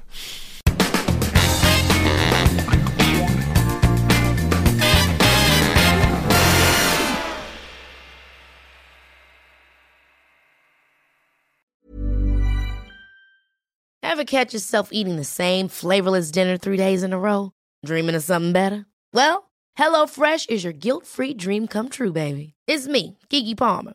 Ever 14.00 14.24
catch 14.24 14.54
yourself 14.54 14.90
eating 14.92 15.16
the 15.16 15.24
same 15.24 15.66
flavorless 15.66 16.30
dinner 16.30 16.56
three 16.56 16.76
days 16.76 17.02
in 17.02 17.12
a 17.12 17.18
row? 17.18 17.50
Dreaming 17.84 18.14
of 18.14 18.22
something 18.22 18.52
better? 18.52 18.86
Well, 19.12 19.50
HelloFresh 19.76 20.50
is 20.50 20.62
your 20.62 20.72
guilt-free 20.72 21.34
dream 21.34 21.66
come 21.66 21.88
true, 21.88 22.12
baby. 22.12 22.54
It's 22.68 22.86
me, 22.86 23.18
Kiki 23.28 23.56
Palmer. 23.56 23.94